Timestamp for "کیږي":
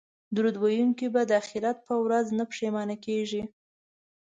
3.05-3.43